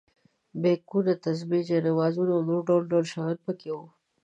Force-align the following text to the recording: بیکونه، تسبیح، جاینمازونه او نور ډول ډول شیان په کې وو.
بیکونه، 0.61 1.13
تسبیح، 1.23 1.63
جاینمازونه 1.69 2.31
او 2.35 2.41
نور 2.49 2.61
ډول 2.69 2.83
ډول 2.91 3.05
شیان 3.11 3.37
په 3.45 3.51
کې 3.59 3.69
وو. 3.75 3.85